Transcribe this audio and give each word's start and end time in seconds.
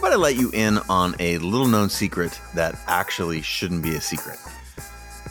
about 0.00 0.12
I 0.12 0.16
let 0.16 0.36
you 0.36 0.50
in 0.54 0.78
on 0.88 1.14
a 1.18 1.36
little 1.38 1.66
known 1.66 1.90
secret 1.90 2.40
that 2.54 2.74
actually 2.86 3.42
shouldn't 3.42 3.82
be 3.82 3.96
a 3.96 4.00
secret? 4.00 4.38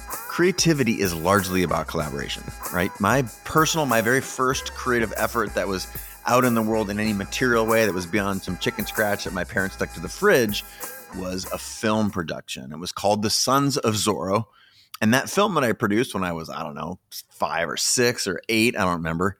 Creativity 0.05 1.01
is 1.01 1.12
largely 1.12 1.63
about 1.63 1.88
collaboration, 1.88 2.44
right? 2.71 2.92
My 2.99 3.24
personal, 3.46 3.87
my 3.87 4.01
very 4.01 4.21
first 4.21 4.76
creative 4.76 5.12
effort 5.17 5.55
that 5.55 5.67
was 5.67 5.87
out 6.28 6.46
in 6.46 6.53
the 6.53 6.62
world 6.62 6.92
in 6.92 6.99
any 6.99 7.13
material 7.13 7.65
way 7.65 7.87
that 7.87 7.94
was 7.96 8.05
beyond 8.05 8.44
some 8.44 8.60
chicken 8.60 8.85
scratch 8.85 9.24
that 9.24 9.33
my 9.33 9.44
parents 9.44 9.76
stuck 9.76 9.92
to 9.94 9.99
the 9.99 10.08
fridge 10.08 10.63
was 11.15 11.46
a 11.51 11.58
film 11.58 12.12
production. 12.12 12.72
It 12.72 12.78
was 12.78 12.92
called 12.92 13.24
The 13.24 13.31
Sons 13.31 13.76
of 13.78 13.96
Zorro. 13.96 14.46
And 15.01 15.15
that 15.15 15.31
film 15.31 15.56
that 15.56 15.63
I 15.63 15.72
produced 15.72 16.13
when 16.13 16.23
I 16.23 16.34
was, 16.34 16.48
I 16.48 16.62
don't 16.62 16.76
know, 16.76 16.99
five 17.31 17.67
or 17.70 17.77
six 17.77 18.27
or 18.27 18.40
eight, 18.49 18.77
I 18.77 18.81
don't 18.84 18.98
remember, 18.98 19.40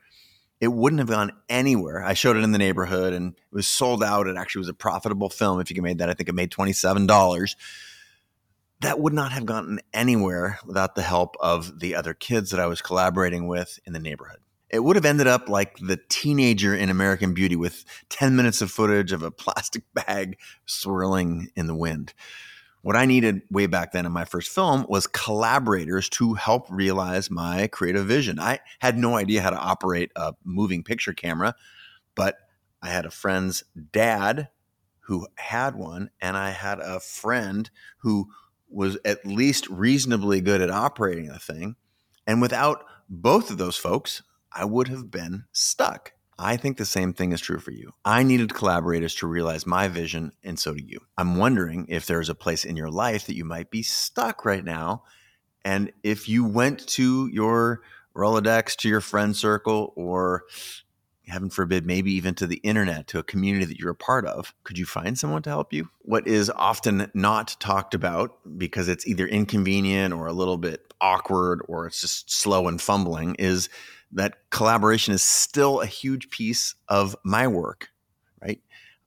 it 0.60 0.68
wouldn't 0.68 1.00
have 1.00 1.10
gone 1.10 1.32
anywhere. 1.48 2.04
I 2.04 2.14
showed 2.14 2.36
it 2.36 2.44
in 2.44 2.52
the 2.52 2.58
neighborhood 2.58 3.14
and 3.14 3.34
it 3.34 3.56
was 3.56 3.68
sold 3.68 4.04
out. 4.04 4.28
It 4.28 4.38
actually 4.38 4.60
was 4.60 4.70
a 4.70 4.74
profitable 4.74 5.30
film. 5.30 5.60
If 5.60 5.70
you 5.70 5.76
can 5.76 5.84
made 5.84 6.00
that, 6.00 6.10
I 6.10 6.14
think 6.14 6.30
it 6.30 6.36
made 6.36 6.52
$27. 6.52 7.56
That 8.82 9.00
would 9.00 9.14
not 9.14 9.32
have 9.32 9.46
gotten 9.46 9.80
anywhere 9.94 10.60
without 10.66 10.96
the 10.96 11.02
help 11.02 11.36
of 11.40 11.80
the 11.80 11.96
other 11.96 12.14
kids 12.14 12.52
that 12.52 12.60
I 12.60 12.68
was 12.68 12.82
collaborating 12.82 13.48
with 13.48 13.80
in 13.86 13.94
the 13.94 14.00
neighborhood. 14.00 14.40
It 14.70 14.84
would 14.84 14.96
have 14.96 15.06
ended 15.06 15.28
up 15.28 15.50
like 15.50 15.78
the 15.78 16.00
teenager 16.10 16.76
in 16.76 16.90
American 16.90 17.34
Beauty 17.34 17.56
with 17.56 17.86
10 18.10 18.36
minutes 18.36 18.62
of 18.62 18.70
footage 18.70 19.12
of 19.12 19.24
a 19.24 19.32
plastic 19.32 19.84
bag 19.94 20.38
swirling 20.66 21.50
in 21.56 21.68
the 21.68 21.76
wind. 21.76 22.14
What 22.82 22.96
I 22.96 23.06
needed 23.06 23.42
way 23.52 23.66
back 23.68 23.92
then 23.92 24.06
in 24.06 24.12
my 24.12 24.24
first 24.26 24.50
film 24.50 24.86
was 24.88 25.06
collaborators 25.06 26.08
to 26.10 26.36
help 26.36 26.66
realize 26.70 27.30
my 27.30 27.68
creative 27.68 28.06
vision. 28.06 28.40
I 28.40 28.60
had 28.80 28.98
no 28.98 29.16
idea 29.16 29.42
how 29.42 29.50
to 29.50 29.58
operate 29.58 30.12
a 30.16 30.34
moving 30.46 30.84
picture 30.84 31.14
camera, 31.14 31.56
but 32.16 32.38
I 32.82 32.90
had 32.90 33.06
a 33.06 33.12
friend's 33.12 33.64
dad 33.92 34.50
who 35.02 35.28
had 35.36 35.76
one, 35.76 36.12
and 36.22 36.38
I 36.38 36.52
had 36.52 36.80
a 36.80 37.00
friend 37.00 37.70
who 37.98 38.30
was 38.70 38.98
at 39.04 39.26
least 39.26 39.68
reasonably 39.68 40.40
good 40.40 40.62
at 40.62 40.70
operating 40.70 41.28
the 41.28 41.40
thing. 41.40 41.76
And 42.28 42.42
without 42.42 42.86
both 43.10 43.50
of 43.50 43.58
those 43.58 43.76
folks, 43.76 44.22
I 44.54 44.66
would 44.66 44.88
have 44.88 45.12
been 45.12 45.46
stuck. 45.52 46.14
I 46.42 46.56
think 46.56 46.78
the 46.78 46.86
same 46.86 47.12
thing 47.14 47.34
is 47.34 47.42
true 47.42 47.60
for 47.60 47.72
you. 47.72 47.94
I 48.06 48.24
needed 48.24 48.54
collaborators 48.54 49.14
to 49.16 49.28
realize 49.28 49.66
my 49.66 49.90
vision, 49.90 50.32
and 50.42 50.58
so 50.58 50.74
do 50.74 50.82
you. 50.82 51.02
I'm 51.18 51.36
wondering 51.36 51.86
if 51.90 52.06
there's 52.06 52.30
a 52.30 52.36
place 52.36 52.64
in 52.64 52.78
your 52.78 52.90
life 52.90 53.28
that 53.28 53.36
you 53.36 53.44
might 53.44 53.70
be 53.70 53.84
stuck 53.84 54.46
right 54.46 54.64
now. 54.64 55.04
And 55.66 55.92
if 56.02 56.30
you 56.30 56.46
went 56.46 56.88
to 56.90 57.28
your 57.28 57.82
Rolodex, 58.16 58.78
to 58.78 58.90
your 58.90 59.02
friend 59.02 59.36
circle, 59.36 59.92
or 59.98 60.46
heaven 61.30 61.50
forbid, 61.50 61.86
maybe 61.86 62.12
even 62.14 62.36
to 62.36 62.48
the 62.48 62.58
internet, 62.58 63.08
to 63.08 63.20
a 63.20 63.24
community 63.24 63.66
that 63.66 63.80
you're 63.80 63.92
a 63.92 63.96
part 63.96 64.26
of, 64.26 64.54
could 64.64 64.78
you 64.78 64.86
find 64.86 65.18
someone 65.18 65.42
to 65.44 65.50
help 65.50 65.74
you? 65.74 65.90
What 66.00 66.28
is 66.28 66.50
often 66.50 67.10
not 67.14 67.56
talked 67.60 67.94
about 67.94 68.38
because 68.58 68.88
it's 68.88 69.08
either 69.08 69.28
inconvenient 69.28 70.14
or 70.14 70.28
a 70.28 70.34
little 70.34 70.58
bit 70.58 70.94
awkward 71.02 71.62
or 71.68 71.88
it's 71.88 72.02
just 72.02 72.32
slow 72.32 72.68
and 72.68 72.82
fumbling 72.82 73.36
is 73.36 73.70
that 74.12 74.38
collaboration 74.50 75.14
is 75.14 75.22
still 75.22 75.82
a 75.82 75.86
huge 75.86 76.30
piece 76.30 76.76
of 76.88 77.16
my 77.24 77.48
work, 77.48 77.90
right? 78.42 78.60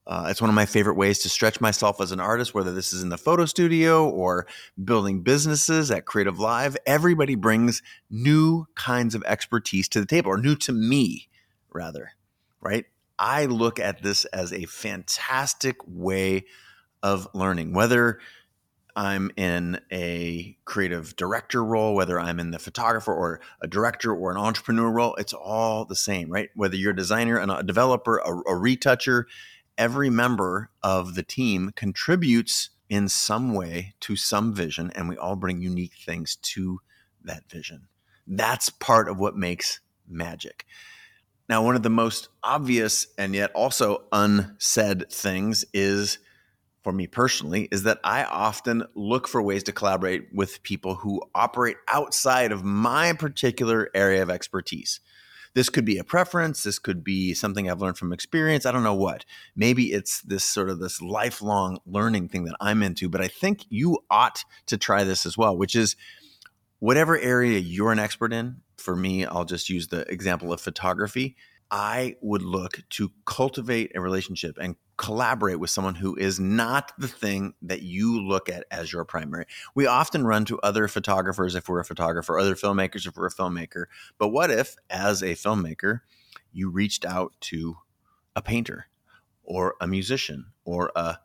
Uh, 0.06 0.26
it's 0.28 0.40
one 0.40 0.50
of 0.50 0.54
my 0.54 0.66
favorite 0.66 0.96
ways 0.96 1.20
to 1.20 1.28
stretch 1.28 1.60
myself 1.60 2.00
as 2.00 2.10
an 2.10 2.18
artist, 2.18 2.54
whether 2.54 2.72
this 2.72 2.92
is 2.92 3.02
in 3.02 3.08
the 3.08 3.18
photo 3.18 3.44
studio 3.44 4.08
or 4.08 4.46
building 4.82 5.22
businesses 5.22 5.90
at 5.90 6.06
Creative 6.06 6.38
Live. 6.40 6.76
Everybody 6.86 7.36
brings 7.36 7.82
new 8.10 8.66
kinds 8.74 9.14
of 9.14 9.22
expertise 9.26 9.88
to 9.90 10.00
the 10.00 10.06
table, 10.06 10.30
or 10.30 10.38
new 10.38 10.56
to 10.56 10.72
me, 10.72 11.28
rather, 11.74 12.12
right? 12.60 12.86
I 13.18 13.46
look 13.46 13.78
at 13.78 14.02
this 14.02 14.24
as 14.26 14.52
a 14.52 14.64
fantastic 14.66 15.76
way 15.86 16.44
of 17.02 17.28
learning, 17.34 17.72
whether 17.72 18.18
I'm 18.94 19.30
in 19.36 19.80
a 19.90 20.56
creative 20.64 21.16
director 21.16 21.64
role, 21.64 21.94
whether 21.94 22.20
I'm 22.20 22.38
in 22.38 22.50
the 22.50 22.58
photographer 22.58 23.12
or 23.12 23.40
a 23.60 23.66
director 23.66 24.14
or 24.14 24.30
an 24.30 24.36
entrepreneur 24.36 24.90
role, 24.90 25.14
it's 25.16 25.32
all 25.32 25.84
the 25.84 25.96
same, 25.96 26.30
right? 26.30 26.50
Whether 26.54 26.76
you're 26.76 26.92
a 26.92 26.96
designer, 26.96 27.38
a 27.38 27.62
developer, 27.62 28.18
a, 28.18 28.30
a 28.30 28.56
retoucher, 28.56 29.26
every 29.78 30.10
member 30.10 30.70
of 30.82 31.14
the 31.14 31.22
team 31.22 31.72
contributes 31.74 32.70
in 32.90 33.08
some 33.08 33.54
way 33.54 33.94
to 34.00 34.16
some 34.16 34.52
vision, 34.52 34.92
and 34.94 35.08
we 35.08 35.16
all 35.16 35.36
bring 35.36 35.62
unique 35.62 35.94
things 35.94 36.36
to 36.36 36.80
that 37.24 37.48
vision. 37.48 37.88
That's 38.26 38.68
part 38.68 39.08
of 39.08 39.18
what 39.18 39.36
makes 39.36 39.80
magic. 40.06 40.66
Now, 41.52 41.62
one 41.62 41.76
of 41.76 41.82
the 41.82 41.90
most 41.90 42.30
obvious 42.42 43.08
and 43.18 43.34
yet 43.34 43.52
also 43.52 44.04
unsaid 44.10 45.12
things 45.12 45.66
is 45.74 46.18
for 46.82 46.94
me 46.94 47.06
personally 47.06 47.68
is 47.70 47.82
that 47.82 48.00
I 48.02 48.24
often 48.24 48.84
look 48.94 49.28
for 49.28 49.42
ways 49.42 49.62
to 49.64 49.72
collaborate 49.72 50.28
with 50.32 50.62
people 50.62 50.94
who 50.94 51.20
operate 51.34 51.76
outside 51.88 52.52
of 52.52 52.64
my 52.64 53.12
particular 53.12 53.90
area 53.94 54.22
of 54.22 54.30
expertise. 54.30 55.00
This 55.52 55.68
could 55.68 55.84
be 55.84 55.98
a 55.98 56.04
preference, 56.04 56.62
this 56.62 56.78
could 56.78 57.04
be 57.04 57.34
something 57.34 57.70
I've 57.70 57.82
learned 57.82 57.98
from 57.98 58.14
experience, 58.14 58.64
I 58.64 58.72
don't 58.72 58.82
know 58.82 58.94
what. 58.94 59.26
Maybe 59.54 59.92
it's 59.92 60.22
this 60.22 60.44
sort 60.44 60.70
of 60.70 60.78
this 60.78 61.02
lifelong 61.02 61.80
learning 61.84 62.30
thing 62.30 62.44
that 62.44 62.56
I'm 62.62 62.82
into, 62.82 63.10
but 63.10 63.20
I 63.20 63.28
think 63.28 63.66
you 63.68 63.98
ought 64.10 64.42
to 64.68 64.78
try 64.78 65.04
this 65.04 65.26
as 65.26 65.36
well, 65.36 65.54
which 65.54 65.76
is 65.76 65.96
whatever 66.78 67.18
area 67.18 67.58
you're 67.58 67.92
an 67.92 67.98
expert 67.98 68.32
in. 68.32 68.62
For 68.82 68.96
me, 68.96 69.24
I'll 69.24 69.44
just 69.44 69.70
use 69.70 69.88
the 69.88 70.00
example 70.12 70.52
of 70.52 70.60
photography. 70.60 71.36
I 71.70 72.16
would 72.20 72.42
look 72.42 72.80
to 72.90 73.12
cultivate 73.24 73.92
a 73.94 74.00
relationship 74.00 74.58
and 74.60 74.76
collaborate 74.98 75.58
with 75.58 75.70
someone 75.70 75.94
who 75.94 76.14
is 76.16 76.38
not 76.38 76.92
the 76.98 77.08
thing 77.08 77.54
that 77.62 77.80
you 77.80 78.20
look 78.20 78.48
at 78.50 78.66
as 78.70 78.92
your 78.92 79.04
primary. 79.04 79.46
We 79.74 79.86
often 79.86 80.26
run 80.26 80.44
to 80.46 80.60
other 80.60 80.86
photographers 80.86 81.54
if 81.54 81.68
we're 81.68 81.80
a 81.80 81.84
photographer, 81.84 82.38
other 82.38 82.54
filmmakers 82.54 83.06
if 83.06 83.16
we're 83.16 83.26
a 83.26 83.30
filmmaker. 83.30 83.86
But 84.18 84.28
what 84.28 84.50
if, 84.50 84.76
as 84.90 85.22
a 85.22 85.34
filmmaker, 85.34 86.00
you 86.52 86.68
reached 86.68 87.06
out 87.06 87.32
to 87.40 87.78
a 88.36 88.42
painter 88.42 88.86
or 89.42 89.76
a 89.80 89.86
musician 89.86 90.46
or 90.64 90.92
a 90.94 91.18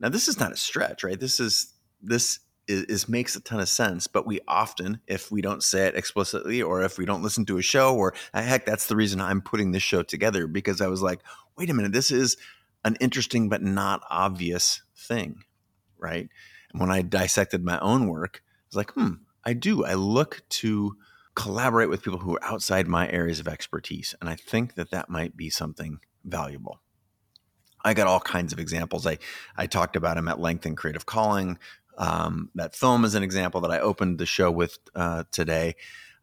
now 0.00 0.08
this 0.08 0.28
is 0.28 0.40
not 0.40 0.52
a 0.52 0.56
stretch, 0.56 1.04
right? 1.04 1.20
This 1.20 1.38
is 1.38 1.74
this 2.02 2.40
is, 2.70 2.84
is, 2.84 3.08
makes 3.08 3.36
a 3.36 3.40
ton 3.40 3.60
of 3.60 3.68
sense, 3.68 4.06
but 4.06 4.26
we 4.26 4.40
often, 4.46 5.00
if 5.06 5.30
we 5.30 5.42
don't 5.42 5.62
say 5.62 5.86
it 5.86 5.96
explicitly 5.96 6.62
or 6.62 6.82
if 6.82 6.96
we 6.96 7.04
don't 7.04 7.22
listen 7.22 7.44
to 7.46 7.58
a 7.58 7.62
show, 7.62 7.94
or 7.94 8.14
heck, 8.32 8.64
that's 8.64 8.86
the 8.86 8.96
reason 8.96 9.20
I'm 9.20 9.42
putting 9.42 9.72
this 9.72 9.82
show 9.82 10.02
together 10.02 10.46
because 10.46 10.80
I 10.80 10.86
was 10.86 11.02
like, 11.02 11.20
wait 11.56 11.70
a 11.70 11.74
minute, 11.74 11.92
this 11.92 12.10
is 12.10 12.36
an 12.84 12.96
interesting 13.00 13.48
but 13.48 13.62
not 13.62 14.02
obvious 14.08 14.82
thing, 14.96 15.42
right? 15.98 16.28
And 16.72 16.80
when 16.80 16.90
I 16.90 17.02
dissected 17.02 17.64
my 17.64 17.78
own 17.80 18.06
work, 18.08 18.42
I 18.44 18.66
was 18.70 18.76
like, 18.76 18.92
hmm, 18.92 19.14
I 19.44 19.52
do. 19.52 19.84
I 19.84 19.94
look 19.94 20.42
to 20.50 20.96
collaborate 21.34 21.88
with 21.88 22.02
people 22.02 22.18
who 22.18 22.36
are 22.36 22.44
outside 22.44 22.86
my 22.86 23.10
areas 23.10 23.40
of 23.40 23.48
expertise. 23.48 24.14
And 24.20 24.30
I 24.30 24.36
think 24.36 24.74
that 24.74 24.90
that 24.90 25.08
might 25.08 25.36
be 25.36 25.50
something 25.50 26.00
valuable. 26.24 26.80
I 27.84 27.94
got 27.94 28.06
all 28.06 28.20
kinds 28.20 28.52
of 28.52 28.58
examples. 28.58 29.06
I, 29.06 29.18
I 29.56 29.66
talked 29.66 29.96
about 29.96 30.16
them 30.16 30.28
at 30.28 30.38
length 30.38 30.66
in 30.66 30.76
Creative 30.76 31.06
Calling. 31.06 31.58
Um, 32.00 32.48
that 32.54 32.74
film 32.74 33.04
is 33.04 33.14
an 33.14 33.22
example 33.22 33.60
that 33.60 33.70
I 33.70 33.78
opened 33.78 34.18
the 34.18 34.26
show 34.26 34.50
with 34.50 34.78
uh, 34.94 35.24
today. 35.30 35.76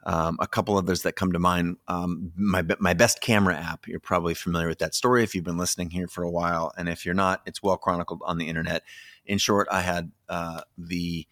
Um, 0.06 0.38
a 0.40 0.48
couple 0.48 0.78
others 0.78 1.04
that 1.04 1.16
come 1.16 1.34
to 1.34 1.40
mind. 1.40 1.78
Um, 1.88 2.32
my 2.36 2.64
my 2.80 2.94
best 2.94 3.22
camera 3.22 3.56
app. 3.56 3.88
You're 3.88 4.00
probably 4.00 4.34
familiar 4.34 4.68
with 4.68 4.80
that 4.80 4.96
story 4.96 5.24
if 5.24 5.36
you've 5.36 5.44
been 5.44 5.58
listening 5.58 5.92
here 5.92 6.08
for 6.08 6.24
a 6.24 6.32
while, 6.32 6.72
and 6.78 6.90
if 6.90 7.06
you're 7.06 7.14
not, 7.14 7.42
it's 7.46 7.62
well 7.62 7.78
chronicled 7.78 8.22
on 8.26 8.38
the 8.38 8.48
internet. 8.48 8.84
In 9.26 9.38
short, 9.38 9.68
I 9.70 9.82
had 9.82 10.12
uh, 10.30 10.62
the 10.78 11.28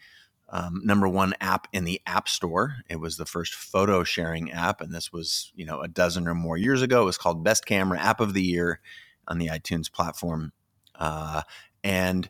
um, 0.49 0.81
number 0.83 1.07
one 1.07 1.33
app 1.41 1.67
in 1.73 1.85
the 1.85 2.01
App 2.05 2.27
Store. 2.27 2.75
It 2.87 2.97
was 2.97 3.17
the 3.17 3.25
first 3.25 3.55
photo 3.55 4.03
sharing 4.03 4.51
app, 4.51 4.79
and 4.79 4.93
this 4.93 5.11
was 5.11 5.51
you 5.55 5.65
know 5.65 5.81
a 5.81 5.87
dozen 5.87 6.27
or 6.27 6.35
more 6.35 6.57
years 6.57 6.83
ago. 6.83 7.01
It 7.01 7.05
was 7.05 7.17
called 7.17 7.43
Best 7.43 7.65
Camera 7.65 7.99
App 7.99 8.19
of 8.19 8.33
the 8.33 8.43
Year 8.43 8.79
on 9.27 9.39
the 9.39 9.47
iTunes 9.47 9.91
platform, 9.91 10.51
uh, 10.93 11.41
and 11.83 12.29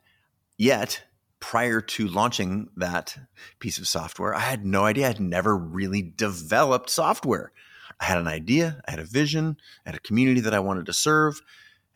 yet 0.58 1.04
prior 1.46 1.80
to 1.80 2.08
launching 2.08 2.68
that 2.76 3.16
piece 3.60 3.78
of 3.78 3.88
software, 3.88 4.34
I 4.34 4.40
had 4.40 4.66
no 4.66 4.84
idea. 4.84 5.10
I'd 5.10 5.20
never 5.20 5.56
really 5.56 6.02
developed 6.02 6.90
software. 6.90 7.52
I 8.00 8.06
had 8.06 8.18
an 8.18 8.28
idea, 8.28 8.82
I 8.88 8.92
had 8.92 9.00
a 9.00 9.06
vision, 9.06 9.58
I 9.86 9.90
had 9.90 9.96
a 9.96 10.00
community 10.00 10.42
that 10.42 10.56
I 10.56 10.60
wanted 10.60 10.88
to 10.88 10.94
serve, 10.94 11.40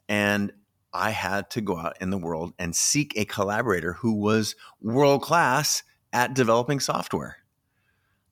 and 0.07 0.53
I 0.93 1.09
had 1.09 1.49
to 1.49 1.61
go 1.61 1.79
out 1.79 1.97
in 1.99 2.11
the 2.11 2.17
world 2.19 2.53
and 2.59 2.75
seek 2.75 3.13
a 3.17 3.25
collaborator 3.25 3.93
who 3.93 4.13
was 4.13 4.55
world 4.83 5.23
class 5.23 5.81
at 6.13 6.35
developing 6.35 6.79
software. 6.79 7.37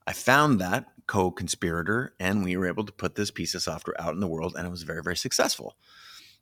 I 0.05 0.13
found 0.13 0.61
that 0.61 0.85
co 1.07 1.31
conspirator, 1.31 2.13
and 2.19 2.43
we 2.43 2.55
were 2.57 2.67
able 2.67 2.85
to 2.85 2.93
put 2.93 3.15
this 3.15 3.31
piece 3.31 3.55
of 3.55 3.63
software 3.63 3.99
out 3.99 4.13
in 4.13 4.19
the 4.19 4.27
world, 4.27 4.53
and 4.55 4.67
it 4.67 4.69
was 4.71 4.83
very, 4.83 5.01
very 5.01 5.17
successful. 5.17 5.77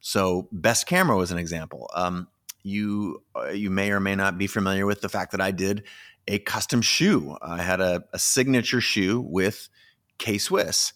So, 0.02 0.50
Best 0.52 0.86
Camera 0.86 1.16
was 1.16 1.32
an 1.32 1.38
example. 1.38 1.90
Um, 1.96 2.28
you 2.66 3.24
uh, 3.36 3.50
you 3.50 3.70
may 3.70 3.92
or 3.92 4.00
may 4.00 4.16
not 4.16 4.38
be 4.38 4.48
familiar 4.48 4.86
with 4.86 5.02
the 5.02 5.10
fact 5.10 5.32
that 5.32 5.42
I 5.42 5.52
did 5.52 5.84
a 6.28 6.40
custom 6.40 6.82
shoe. 6.82 7.38
I 7.42 7.62
had 7.62 7.80
a, 7.80 8.04
a 8.12 8.20
signature 8.20 8.82
shoe 8.82 9.22
with 9.22 9.70
K 10.18 10.38
Swiss. 10.38 10.94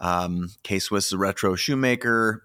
Um, 0.00 0.50
K 0.64 0.80
Swiss 0.80 1.06
is 1.06 1.12
a 1.12 1.18
retro 1.18 1.54
shoemaker. 1.54 2.44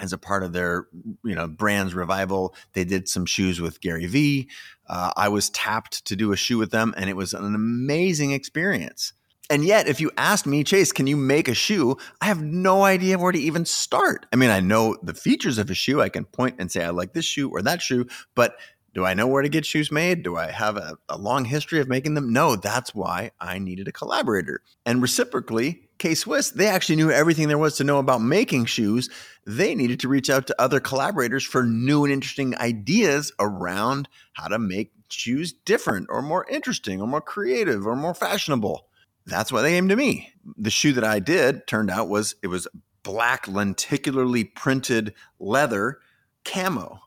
as 0.00 0.12
a 0.12 0.18
part 0.18 0.42
of 0.42 0.52
their 0.52 0.88
you 1.24 1.34
know 1.34 1.46
brand's 1.46 1.94
revival. 1.94 2.54
They 2.72 2.84
did 2.84 3.08
some 3.08 3.26
shoes 3.26 3.60
with 3.60 3.80
Gary 3.80 4.06
Vee. 4.06 4.48
Uh, 4.88 5.12
I 5.16 5.28
was 5.28 5.50
tapped 5.50 6.04
to 6.06 6.16
do 6.16 6.32
a 6.32 6.36
shoe 6.36 6.58
with 6.58 6.70
them, 6.70 6.94
and 6.96 7.08
it 7.10 7.16
was 7.16 7.34
an 7.34 7.54
amazing 7.54 8.32
experience. 8.32 9.12
And 9.50 9.64
yet, 9.64 9.88
if 9.88 10.00
you 10.00 10.10
asked 10.16 10.46
me, 10.46 10.64
Chase, 10.64 10.90
can 10.90 11.06
you 11.06 11.16
make 11.16 11.48
a 11.48 11.54
shoe? 11.54 11.98
I 12.20 12.26
have 12.26 12.42
no 12.42 12.82
idea 12.82 13.18
where 13.18 13.32
to 13.32 13.38
even 13.38 13.66
start. 13.66 14.24
I 14.32 14.36
mean, 14.36 14.50
I 14.50 14.60
know 14.60 14.96
the 15.02 15.12
features 15.12 15.58
of 15.58 15.68
a 15.68 15.74
shoe. 15.74 16.00
I 16.00 16.08
can 16.08 16.24
point 16.24 16.56
and 16.58 16.72
say, 16.72 16.82
I 16.82 16.90
like 16.90 17.12
this 17.12 17.26
shoe 17.26 17.50
or 17.50 17.60
that 17.62 17.82
shoe, 17.82 18.06
but 18.34 18.56
do 18.94 19.04
I 19.04 19.12
know 19.12 19.26
where 19.26 19.42
to 19.42 19.48
get 19.48 19.66
shoes 19.66 19.90
made? 19.90 20.22
Do 20.22 20.36
I 20.36 20.50
have 20.52 20.76
a, 20.76 20.96
a 21.08 21.18
long 21.18 21.44
history 21.44 21.80
of 21.80 21.88
making 21.88 22.14
them? 22.14 22.32
No, 22.32 22.54
that's 22.54 22.94
why 22.94 23.32
I 23.40 23.58
needed 23.58 23.88
a 23.88 23.92
collaborator. 23.92 24.62
And 24.86 25.02
reciprocally, 25.02 25.88
K 25.98 26.14
Swiss, 26.14 26.50
they 26.50 26.68
actually 26.68 26.96
knew 26.96 27.10
everything 27.10 27.48
there 27.48 27.58
was 27.58 27.76
to 27.76 27.84
know 27.84 27.98
about 27.98 28.22
making 28.22 28.66
shoes. 28.66 29.10
They 29.46 29.74
needed 29.74 30.00
to 30.00 30.08
reach 30.08 30.30
out 30.30 30.46
to 30.46 30.62
other 30.62 30.78
collaborators 30.78 31.44
for 31.44 31.64
new 31.64 32.04
and 32.04 32.12
interesting 32.12 32.56
ideas 32.56 33.32
around 33.40 34.08
how 34.32 34.46
to 34.46 34.58
make 34.60 34.92
shoes 35.10 35.52
different 35.52 36.06
or 36.08 36.22
more 36.22 36.46
interesting 36.48 37.00
or 37.00 37.08
more 37.08 37.20
creative 37.20 37.86
or 37.86 37.96
more 37.96 38.14
fashionable. 38.14 38.86
That's 39.26 39.50
why 39.50 39.62
they 39.62 39.70
came 39.70 39.88
to 39.88 39.96
me. 39.96 40.32
The 40.56 40.70
shoe 40.70 40.92
that 40.92 41.04
I 41.04 41.18
did 41.18 41.66
turned 41.66 41.90
out 41.90 42.08
was 42.08 42.34
it 42.42 42.48
was 42.48 42.68
black 43.02 43.46
lenticularly 43.48 44.44
printed 44.44 45.14
leather 45.38 45.98
camo 46.44 47.00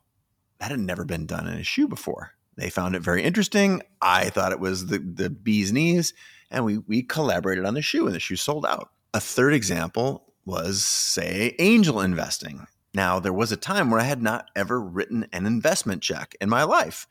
that 0.60 0.72
had 0.72 0.80
never 0.80 1.06
been 1.06 1.26
done 1.26 1.48
in 1.48 1.56
a 1.56 1.64
shoe 1.64 1.88
before. 1.88 2.34
They 2.56 2.70
found 2.70 2.96
it 2.96 3.02
very 3.02 3.24
interesting. 3.24 3.84
I 4.02 4.30
thought 4.30 4.52
it 4.52 4.60
was 4.60 4.88
the, 4.88 4.98
the 4.98 5.30
bee's 5.30 5.72
knees, 5.72 6.14
and 6.50 6.66
we, 6.66 6.80
we 6.80 7.04
collaborated 7.04 7.66
on 7.66 7.76
the 7.76 7.82
shoe, 7.82 8.08
and 8.08 8.16
the 8.16 8.20
shoe 8.20 8.36
sold 8.36 8.66
out. 8.66 8.90
A 9.14 9.20
third 9.20 9.54
example 9.54 10.34
was, 10.46 10.84
say, 10.84 11.56
angel 11.60 12.02
investing. 12.02 12.66
Now, 12.94 13.20
there 13.20 13.34
was 13.34 13.52
a 13.52 13.58
time 13.58 13.92
where 13.92 14.00
I 14.00 14.06
had 14.06 14.24
not 14.24 14.50
ever 14.56 14.82
written 14.82 15.28
an 15.32 15.46
investment 15.46 16.02
check 16.02 16.36
in 16.42 16.50
my 16.50 16.64
life. 16.64 17.06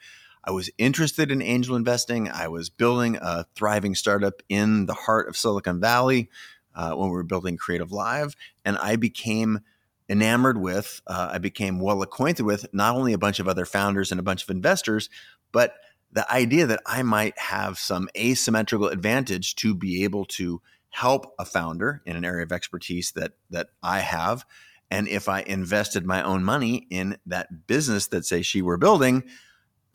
I 0.46 0.52
was 0.52 0.70
interested 0.78 1.32
in 1.32 1.42
angel 1.42 1.74
investing. 1.74 2.30
I 2.30 2.48
was 2.48 2.70
building 2.70 3.18
a 3.20 3.46
thriving 3.56 3.96
startup 3.96 4.42
in 4.48 4.86
the 4.86 4.94
heart 4.94 5.28
of 5.28 5.36
Silicon 5.36 5.80
Valley 5.80 6.30
uh, 6.74 6.92
when 6.94 7.08
we 7.08 7.14
were 7.14 7.24
building 7.24 7.56
Creative 7.56 7.90
Live, 7.90 8.36
and 8.64 8.78
I 8.78 8.96
became 8.96 9.60
enamored 10.08 10.58
with, 10.58 11.02
uh, 11.08 11.30
I 11.32 11.38
became 11.38 11.80
well 11.80 12.00
acquainted 12.02 12.44
with 12.44 12.72
not 12.72 12.94
only 12.94 13.12
a 13.12 13.18
bunch 13.18 13.40
of 13.40 13.48
other 13.48 13.64
founders 13.64 14.12
and 14.12 14.20
a 14.20 14.22
bunch 14.22 14.44
of 14.44 14.50
investors, 14.50 15.10
but 15.50 15.74
the 16.12 16.30
idea 16.32 16.66
that 16.66 16.80
I 16.86 17.02
might 17.02 17.36
have 17.38 17.78
some 17.78 18.08
asymmetrical 18.16 18.86
advantage 18.86 19.56
to 19.56 19.74
be 19.74 20.04
able 20.04 20.26
to 20.26 20.62
help 20.90 21.34
a 21.38 21.44
founder 21.44 22.02
in 22.06 22.16
an 22.16 22.24
area 22.24 22.44
of 22.44 22.52
expertise 22.52 23.12
that 23.12 23.32
that 23.50 23.68
I 23.82 23.98
have. 24.00 24.46
And 24.90 25.08
if 25.08 25.28
I 25.28 25.40
invested 25.40 26.06
my 26.06 26.22
own 26.22 26.44
money 26.44 26.86
in 26.90 27.18
that 27.26 27.66
business 27.66 28.06
that 28.08 28.24
say 28.24 28.42
she 28.42 28.62
were 28.62 28.76
building, 28.76 29.24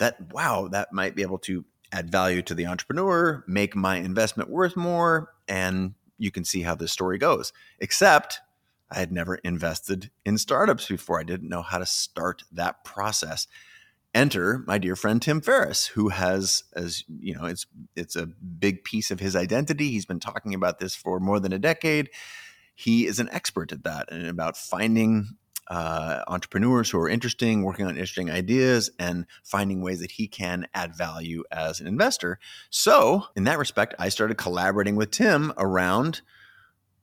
that 0.01 0.33
wow, 0.33 0.68
that 0.71 0.92
might 0.92 1.15
be 1.15 1.21
able 1.21 1.38
to 1.38 1.63
add 1.92 2.12
value 2.12 2.42
to 2.42 2.56
the 2.56 2.65
entrepreneur, 2.65 3.44
make 3.48 3.75
my 3.75 3.98
investment 3.98 4.50
worth 4.50 4.75
more, 4.75 5.31
and 5.48 5.94
you 6.18 6.31
can 6.31 6.44
see 6.44 6.63
how 6.63 6.74
this 6.74 6.92
story 6.92 7.19
goes. 7.19 7.53
Except 7.80 8.39
I 8.89 9.00
had 9.00 9.12
never 9.12 9.36
invested 9.36 10.09
in 10.25 10.38
startups 10.39 10.88
before. 10.88 11.19
I 11.19 11.24
didn't 11.24 11.50
know 11.50 11.62
how 11.62 11.77
to 11.77 11.86
start 11.86 12.44
that 12.51 12.83
process. 12.83 13.48
Enter 14.13 14.63
my 14.65 14.80
dear 14.80 14.95
friend 14.95 15.21
Tim 15.21 15.39
Ferriss, 15.39 15.88
who 15.88 16.09
has, 16.09 16.63
as 16.75 17.04
you 17.07 17.36
know, 17.36 17.45
it's 17.45 17.68
it's 17.95 18.15
a 18.15 18.25
big 18.25 18.83
piece 18.83 19.12
of 19.12 19.19
his 19.19 19.36
identity. 19.36 19.92
He's 19.92 20.06
been 20.07 20.19
talking 20.19 20.56
about 20.56 20.80
this 20.80 20.95
for 20.95 21.19
more 21.19 21.39
than 21.39 21.54
a 21.54 21.59
decade. 21.59 22.09
He 22.74 23.06
is 23.06 23.19
an 23.19 23.30
expert 23.31 23.71
at 23.71 23.83
that 23.83 24.12
and 24.12 24.25
about 24.25 24.57
finding 24.57 25.38
uh, 25.71 26.23
entrepreneurs 26.27 26.91
who 26.91 27.00
are 27.00 27.09
interesting, 27.09 27.63
working 27.63 27.88
on 27.88 27.95
interesting 27.95 28.29
ideas, 28.29 28.91
and 29.00 29.25
finding 29.44 29.81
ways 29.81 30.01
that 30.01 30.12
he 30.12 30.27
can 30.27 30.68
add 30.75 30.95
value 30.95 31.44
as 31.51 31.79
an 31.79 31.88
investor. 31.88 32.38
So, 32.69 33.23
in 33.35 33.45
that 33.45 33.57
respect, 33.57 33.95
I 33.97 34.09
started 34.09 34.35
collaborating 34.38 34.95
with 34.95 35.09
Tim 35.09 35.51
around 35.57 36.21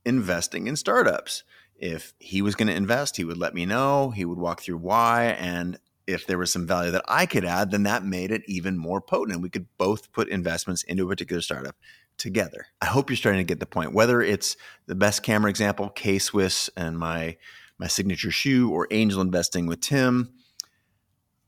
investing 0.04 0.66
in 0.66 0.76
startups 0.76 1.42
if 1.78 2.12
he 2.18 2.42
was 2.42 2.54
going 2.54 2.68
to 2.68 2.74
invest, 2.74 3.16
he 3.16 3.24
would 3.24 3.38
let 3.38 3.54
me 3.54 3.64
know. 3.64 4.10
He 4.10 4.24
would 4.24 4.38
walk 4.38 4.60
through 4.60 4.78
why. 4.78 5.26
And 5.38 5.78
if 6.06 6.26
there 6.26 6.38
was 6.38 6.52
some 6.52 6.66
value 6.66 6.90
that 6.90 7.04
I 7.06 7.26
could 7.26 7.44
add, 7.44 7.70
then 7.70 7.84
that 7.84 8.04
made 8.04 8.32
it 8.32 8.42
even 8.46 8.76
more 8.76 9.00
potent. 9.00 9.34
And 9.34 9.42
we 9.42 9.50
could 9.50 9.66
both 9.78 10.12
put 10.12 10.28
investments 10.28 10.82
into 10.82 11.04
a 11.04 11.08
particular 11.08 11.40
startup 11.40 11.76
together. 12.16 12.66
I 12.82 12.86
hope 12.86 13.10
you're 13.10 13.16
starting 13.16 13.40
to 13.40 13.44
get 13.44 13.60
the 13.60 13.66
point. 13.66 13.94
Whether 13.94 14.20
it's 14.20 14.56
the 14.86 14.96
best 14.96 15.22
camera 15.22 15.50
example, 15.50 15.88
K 15.90 16.18
Swiss 16.18 16.68
and 16.76 16.98
my 16.98 17.36
my 17.78 17.86
signature 17.86 18.30
shoe, 18.30 18.70
or 18.70 18.88
angel 18.90 19.20
investing 19.20 19.66
with 19.66 19.80
Tim, 19.80 20.32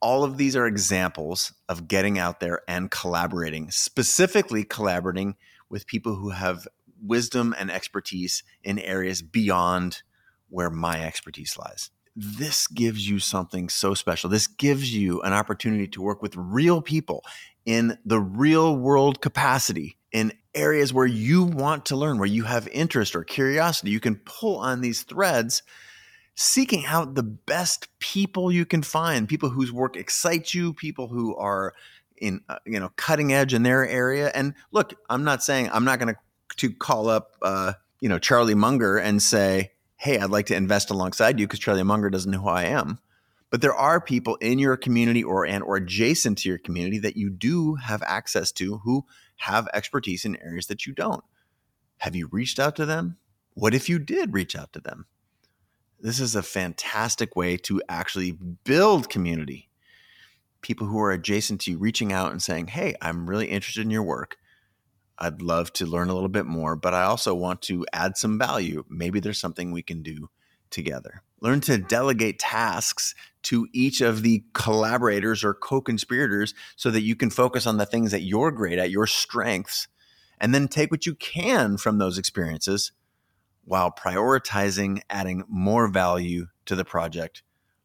all 0.01 0.25
of 0.25 0.37
these 0.37 0.57
are 0.57 0.67
examples 0.67 1.53
of 1.69 1.89
getting 1.89 2.19
out 2.19 2.41
there 2.41 2.63
and 2.67 2.91
collaborating, 2.91 3.71
specifically 3.71 4.65
collaborating 4.65 5.37
with 5.69 5.87
people 5.87 6.17
who 6.17 6.31
have 6.31 6.67
wisdom 7.03 7.55
and 7.59 7.71
expertise 7.71 8.43
in 8.63 8.79
areas 8.79 9.23
beyond 9.23 10.03
where 10.49 10.71
my 10.71 11.05
expertise 11.05 11.57
lies. 11.59 11.91
This 12.17 12.67
gives 12.67 13.09
you 13.09 13.19
something 13.19 13.69
so 13.69 13.95
special. 13.95 14.29
This 14.29 14.47
gives 14.47 14.95
you 14.95 15.23
an 15.23 15.33
opportunity 15.33 15.87
to 15.89 16.03
work 16.03 16.23
with 16.23 16.35
real 16.37 16.83
people 16.83 17.25
in 17.65 17.99
the 18.05 18.21
real 18.21 18.77
world 18.77 19.21
capacity 19.21 19.97
in 20.13 20.33
areas 20.55 20.93
where 20.93 21.07
you 21.07 21.45
want 21.45 21.87
to 21.87 21.97
learn, 21.97 22.19
where 22.19 22.27
you 22.27 22.45
have 22.45 22.67
interest 22.69 23.15
or 23.15 23.23
curiosity. 23.23 23.93
You 23.93 24.01
can 24.01 24.17
pull 24.17 24.59
on 24.59 24.81
these 24.81 25.03
threads, 25.03 25.63
seeking 26.41 26.87
out 26.87 27.15
the 27.15 27.23
best 27.23 27.87
people 27.99 28.51
you 28.51 28.65
can 28.65 28.83
find, 28.83 29.29
people 29.29 29.51
whose 29.51 29.71
work 29.71 29.95
excites 29.95 30.55
you, 30.55 30.73
people 30.73 31.07
who 31.07 31.37
are 31.37 31.75
in 32.17 32.41
uh, 32.49 32.57
you 32.65 32.81
know 32.81 32.91
cutting 32.97 33.33
edge 33.33 33.53
in 33.53 33.63
their 33.63 33.87
area. 33.87 34.31
And 34.35 34.55
look, 34.73 34.95
I'm 35.11 35.23
not 35.23 35.43
saying 35.43 35.69
I'm 35.71 35.85
not 35.85 35.99
going 35.99 36.15
to 36.15 36.21
to 36.57 36.75
call 36.75 37.11
up 37.11 37.37
uh, 37.43 37.75
you 38.01 38.09
know 38.09 38.19
Charlie 38.19 38.55
Munger 38.55 38.97
and 38.97 39.23
say, 39.23 39.73
hey, 39.97 40.19
I'd 40.19 40.31
like 40.31 40.47
to 40.47 40.57
invest 40.57 40.91
alongside 40.91 41.39
you 41.39 41.47
because 41.47 41.59
Charlie 41.59 41.83
Munger 41.83 42.09
doesn't 42.09 42.31
know 42.31 42.41
who 42.41 42.49
I 42.49 42.65
am. 42.65 43.01
But 43.51 43.61
there 43.61 43.75
are 43.75 44.01
people 44.01 44.37
in 44.37 44.59
your 44.59 44.79
community 44.79 45.23
or 45.23 45.45
and 45.45 45.63
or 45.63 45.77
adjacent 45.77 46.39
to 46.39 46.49
your 46.49 46.59
community 46.59 46.99
that 47.01 47.19
you 47.19 47.29
do 47.29 47.75
have 47.75 48.03
access 48.07 48.51
to 48.53 48.79
who 48.79 49.05
have 49.37 49.69
expertise 49.75 50.25
in 50.25 50.37
areas 50.37 50.69
that 50.69 50.87
you 50.87 50.95
don't. 50.95 51.25
Have 51.99 52.17
you 52.17 52.29
reached 52.33 52.59
out 52.59 52.77
to 52.77 52.87
them? 52.87 53.19
What 53.53 53.75
if 53.75 53.91
you 53.91 53.99
did 53.99 54.33
reach 54.33 54.57
out 54.57 54.73
to 54.73 54.81
them? 54.81 55.05
This 56.03 56.19
is 56.19 56.35
a 56.35 56.43
fantastic 56.43 57.37
way 57.37 57.59
to 57.59 57.83
actually 57.89 58.33
build 58.65 59.11
community. 59.11 59.69
People 60.63 60.87
who 60.87 60.99
are 60.99 61.13
adjacent 61.13 61.61
to 61.63 61.73
you 61.73 61.79
reaching 61.79 62.11
out 62.11 62.33
and 62.33 62.43
saying, 62.43 62.69
Hey, 62.69 62.95
I'm 63.03 63.29
really 63.29 63.49
interested 63.49 63.83
in 63.83 63.91
your 63.91 64.03
work. 64.03 64.39
I'd 65.19 65.43
love 65.43 65.73
to 65.75 65.85
learn 65.85 66.09
a 66.09 66.15
little 66.15 66.31
bit 66.31 66.47
more, 66.47 66.75
but 66.75 66.95
I 66.95 67.03
also 67.03 67.35
want 67.35 67.61
to 67.63 67.85
add 67.93 68.17
some 68.17 68.39
value. 68.39 68.85
Maybe 68.89 69.21
there's 69.21 69.39
something 69.39 69.71
we 69.71 69.83
can 69.83 70.03
do 70.03 70.31
together. 70.71 71.23
Learn 71.43 71.61
to 71.63 71.77
delegate 71.77 72.39
tasks 72.39 73.15
to 73.43 73.69
each 73.75 74.01
of 74.01 74.23
the 74.23 74.45
collaborators 74.55 75.45
or 75.45 75.53
co 75.53 75.83
conspirators 75.83 76.55
so 76.77 76.91
that 76.91 77.03
you 77.03 77.15
can 77.15 77.29
focus 77.29 77.67
on 77.67 77.77
the 77.77 77.85
things 77.85 78.11
that 78.13 78.23
you're 78.23 78.51
great 78.51 78.79
at, 78.79 78.91
your 78.91 79.07
strengths, 79.07 79.89
and 80.41 80.55
then 80.55 80.69
take 80.69 80.91
what 80.91 81.05
you 81.05 81.15
can 81.15 81.77
from 81.77 81.99
those 81.99 82.17
experiences 82.17 82.93
while 83.71 83.93
prioritizing 83.93 85.01
adding 85.09 85.45
more 85.49 85.87
value 85.87 86.45
to 86.67 86.75
the 86.75 86.85
project 86.85 87.45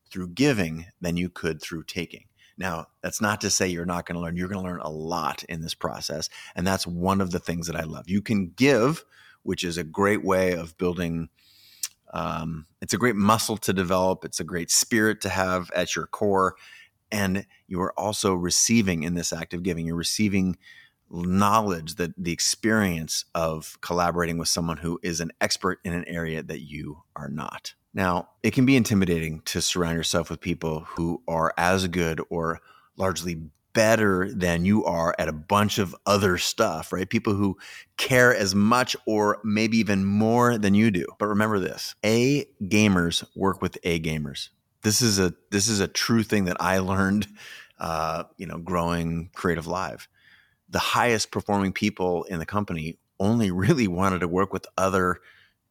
through 0.10 0.28
giving 0.28 0.88
than 1.00 1.16
you 1.16 1.30
could 1.30 1.62
through 1.62 1.84
taking. 1.84 2.26
Now, 2.58 2.88
that's 3.04 3.22
not 3.22 3.40
to 3.42 3.52
say 3.52 3.68
you're 3.68 3.86
not 3.86 4.08
going 4.08 4.16
to 4.16 4.22
learn. 4.22 4.36
You're 4.36 4.48
going 4.48 4.66
to 4.66 4.68
learn 4.68 4.82
a 4.82 4.90
lot 4.90 5.44
in 5.44 5.62
this 5.62 5.76
process. 5.76 6.28
And 6.56 6.66
that's 6.66 6.88
one 6.88 7.22
of 7.22 7.30
the 7.30 7.38
things 7.38 7.68
that 7.68 7.76
I 7.76 7.84
love. 7.84 8.10
You 8.10 8.24
can 8.24 8.48
give, 8.56 9.06
which 9.44 9.64
is 9.64 9.78
a 9.78 9.84
great 9.84 10.26
way 10.26 10.54
of 10.54 10.76
building. 10.80 11.30
Um, 12.12 12.66
it's 12.82 12.96
a 12.96 12.98
great 12.98 13.16
muscle 13.16 13.58
to 13.58 13.72
develop, 13.72 14.26
it's 14.26 14.40
a 14.40 14.44
great 14.44 14.72
spirit 14.72 15.22
to 15.22 15.30
have 15.30 15.70
at 15.76 15.96
your 15.96 16.08
core. 16.08 16.56
And 17.12 17.46
you 17.68 17.80
are 17.82 17.94
also 17.96 18.34
receiving 18.34 19.04
in 19.04 19.14
this 19.14 19.32
act 19.32 19.54
of 19.54 19.62
giving, 19.62 19.86
you're 19.86 19.96
receiving 19.96 20.58
knowledge 21.10 21.96
that 21.96 22.12
the 22.18 22.32
experience 22.32 23.26
of 23.34 23.78
collaborating 23.82 24.38
with 24.38 24.48
someone 24.48 24.78
who 24.78 25.00
is 25.04 25.20
an 25.20 25.32
expert 25.42 25.80
in 25.84 25.94
an 25.94 26.06
area 26.06 26.42
that 26.44 26.62
you 26.62 27.04
are 27.16 27.30
not. 27.30 27.74
Now, 27.94 28.30
it 28.44 28.52
can 28.52 28.66
be 28.66 28.76
intimidating 28.76 29.42
to 29.46 29.62
surround 29.62 29.98
yourself 29.98 30.30
with 30.30 30.42
people 30.42 30.82
who 30.82 31.22
are 31.28 31.54
as 31.58 31.88
good 31.88 32.20
or 32.30 32.60
largely 32.98 33.40
better 33.74 34.32
than 34.34 34.66
you 34.66 34.86
are 34.86 35.14
at 35.20 35.28
a 35.28 35.34
bunch 35.34 35.80
of 35.80 35.96
other 36.06 36.38
stuff, 36.38 36.92
right? 36.92 37.10
People 37.10 37.36
who 37.36 37.58
care 37.98 38.36
as 38.36 38.56
much 38.56 38.96
or 39.06 39.40
maybe 39.44 39.78
even 39.78 40.06
more 40.06 40.58
than 40.58 40.74
you 40.74 40.92
do. 40.92 41.06
But 41.20 41.28
remember 41.28 41.60
this, 41.60 41.96
A 42.04 42.46
gamers 42.64 43.24
work 43.36 43.62
with 43.62 43.78
A 43.84 44.00
gamers. 44.00 44.50
This 44.82 45.02
is 45.02 45.20
a 45.20 45.34
this 45.52 45.68
is 45.68 45.80
a 45.80 45.88
true 45.88 46.24
thing 46.24 46.46
that 46.46 46.58
I 46.60 46.78
learned 46.80 47.28
uh, 47.80 48.24
you 48.38 48.46
know, 48.46 48.58
growing 48.58 49.30
Creative 49.34 49.68
Live. 49.68 50.08
The 50.70 50.80
highest 50.80 51.32
performing 51.32 51.74
people 51.74 52.24
in 52.24 52.40
the 52.40 52.46
company 52.46 52.98
only 53.20 53.52
really 53.52 53.88
wanted 53.88 54.20
to 54.20 54.28
work 54.28 54.54
with 54.54 54.66
other 54.78 55.20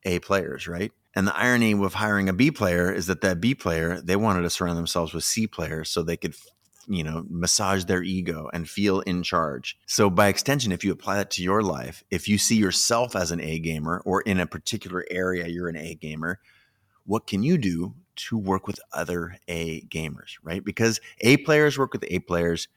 A 0.04 0.18
players, 0.20 0.66
right? 0.66 0.92
And 1.16 1.26
the 1.26 1.36
irony 1.36 1.74
with 1.74 1.94
hiring 1.94 2.28
a 2.28 2.32
B 2.32 2.50
player 2.50 2.92
is 2.92 3.06
that 3.06 3.20
that 3.20 3.40
B 3.40 3.54
player, 3.54 4.00
they 4.00 4.16
wanted 4.16 4.42
to 4.42 4.50
surround 4.50 4.76
themselves 4.76 5.14
with 5.14 5.24
C 5.24 5.46
players 5.46 5.88
so 5.90 6.02
they 6.02 6.16
could 6.16 6.34
you 6.86 7.04
know, 7.04 7.24
massage 7.28 7.84
their 7.84 8.02
ego 8.02 8.50
and 8.52 8.68
feel 8.68 9.00
in 9.00 9.22
charge. 9.22 9.78
So, 9.86 10.10
by 10.10 10.28
extension, 10.28 10.72
if 10.72 10.84
you 10.84 10.92
apply 10.92 11.16
that 11.16 11.30
to 11.32 11.42
your 11.42 11.62
life, 11.62 12.04
if 12.10 12.28
you 12.28 12.38
see 12.38 12.56
yourself 12.56 13.16
as 13.16 13.30
an 13.30 13.40
A 13.40 13.58
gamer 13.58 14.02
or 14.04 14.20
in 14.22 14.40
a 14.40 14.46
particular 14.46 15.04
area 15.10 15.46
you're 15.46 15.68
an 15.68 15.76
A 15.76 15.94
gamer, 15.94 16.40
what 17.06 17.26
can 17.26 17.42
you 17.42 17.58
do 17.58 17.94
to 18.16 18.38
work 18.38 18.66
with 18.66 18.80
other 18.92 19.36
A 19.48 19.82
gamers, 19.82 20.36
right? 20.42 20.64
Because 20.64 21.00
A 21.20 21.38
players 21.38 21.78
work 21.78 21.92
with 21.92 22.04
A 22.08 22.18
players, 22.20 22.68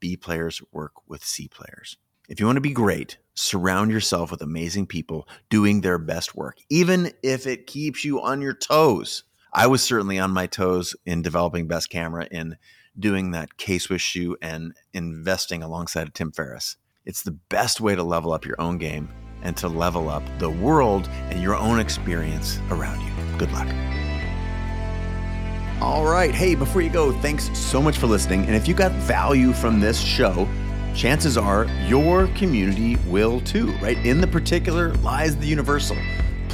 B 0.00 0.16
players 0.16 0.60
work 0.72 0.92
with 1.06 1.24
C 1.24 1.48
players. 1.48 1.96
If 2.28 2.40
you 2.40 2.46
want 2.46 2.56
to 2.56 2.60
be 2.60 2.72
great, 2.72 3.18
surround 3.34 3.90
yourself 3.90 4.30
with 4.30 4.40
amazing 4.40 4.86
people 4.86 5.28
doing 5.48 5.80
their 5.80 5.98
best 5.98 6.34
work, 6.34 6.58
even 6.68 7.12
if 7.22 7.46
it 7.46 7.66
keeps 7.66 8.04
you 8.04 8.20
on 8.20 8.40
your 8.40 8.54
toes. 8.54 9.24
I 9.52 9.66
was 9.66 9.82
certainly 9.82 10.18
on 10.18 10.30
my 10.30 10.46
toes 10.46 10.94
in 11.04 11.22
developing 11.22 11.66
Best 11.66 11.90
Camera 11.90 12.28
in 12.30 12.56
doing 12.98 13.32
that 13.32 13.56
K 13.56 13.78
Swiss 13.78 14.02
shoe 14.02 14.36
and 14.40 14.74
investing 14.92 15.62
alongside 15.62 16.06
of 16.06 16.12
Tim 16.14 16.30
Ferriss. 16.30 16.76
It's 17.04 17.22
the 17.22 17.32
best 17.32 17.80
way 17.80 17.94
to 17.94 18.02
level 18.02 18.32
up 18.32 18.44
your 18.44 18.60
own 18.60 18.78
game 18.78 19.08
and 19.42 19.56
to 19.56 19.68
level 19.68 20.08
up 20.08 20.22
the 20.38 20.50
world 20.50 21.08
and 21.30 21.42
your 21.42 21.56
own 21.56 21.80
experience 21.80 22.58
around 22.70 23.00
you. 23.00 23.38
Good 23.38 23.52
luck. 23.52 23.68
All 25.80 26.04
right. 26.04 26.34
Hey, 26.34 26.54
before 26.54 26.82
you 26.82 26.90
go, 26.90 27.12
thanks 27.20 27.56
so 27.58 27.80
much 27.80 27.96
for 27.96 28.06
listening. 28.06 28.44
And 28.44 28.54
if 28.54 28.68
you 28.68 28.74
got 28.74 28.92
value 28.92 29.52
from 29.52 29.80
this 29.80 29.98
show, 29.98 30.46
chances 30.94 31.38
are 31.38 31.64
your 31.86 32.26
community 32.28 32.96
will 33.06 33.40
too, 33.40 33.72
right? 33.78 33.96
In 34.04 34.20
the 34.20 34.26
particular 34.26 34.92
lies 34.96 35.36
the 35.36 35.46
universal 35.46 35.96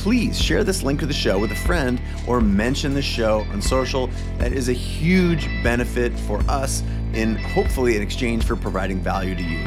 please 0.06 0.40
share 0.40 0.62
this 0.62 0.84
link 0.84 1.00
to 1.00 1.06
the 1.06 1.12
show 1.12 1.36
with 1.36 1.50
a 1.50 1.56
friend 1.56 2.00
or 2.28 2.40
mention 2.40 2.94
the 2.94 3.02
show 3.02 3.44
on 3.50 3.60
social. 3.60 4.08
That 4.38 4.52
is 4.52 4.68
a 4.68 4.72
huge 4.72 5.46
benefit 5.64 6.16
for 6.16 6.38
us 6.48 6.84
in 7.12 7.34
hopefully 7.34 7.96
in 7.96 8.02
exchange 8.02 8.44
for 8.44 8.54
providing 8.54 9.00
value 9.00 9.34
to 9.34 9.42
you. 9.42 9.66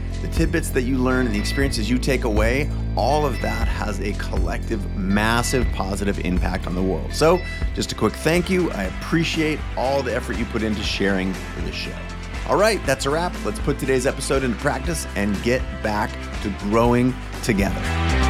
the 0.21 0.27
tidbits 0.29 0.69
that 0.69 0.83
you 0.83 0.97
learn 0.97 1.25
and 1.25 1.35
the 1.35 1.39
experiences 1.39 1.89
you 1.89 1.97
take 1.97 2.23
away, 2.23 2.69
all 2.95 3.25
of 3.25 3.41
that 3.41 3.67
has 3.67 3.99
a 3.99 4.13
collective, 4.13 4.95
massive 4.95 5.67
positive 5.73 6.19
impact 6.19 6.67
on 6.67 6.75
the 6.75 6.81
world. 6.81 7.13
So, 7.13 7.41
just 7.73 7.91
a 7.91 7.95
quick 7.95 8.13
thank 8.13 8.49
you. 8.49 8.71
I 8.71 8.83
appreciate 8.83 9.59
all 9.75 10.01
the 10.01 10.15
effort 10.15 10.37
you 10.37 10.45
put 10.45 10.63
into 10.63 10.83
sharing 10.83 11.33
for 11.33 11.61
this 11.61 11.75
show. 11.75 11.95
All 12.47 12.57
right, 12.57 12.83
that's 12.85 13.05
a 13.05 13.09
wrap. 13.09 13.33
Let's 13.45 13.59
put 13.59 13.79
today's 13.79 14.05
episode 14.05 14.43
into 14.43 14.57
practice 14.57 15.07
and 15.15 15.41
get 15.43 15.61
back 15.81 16.11
to 16.41 16.49
growing 16.59 17.13
together. 17.43 18.20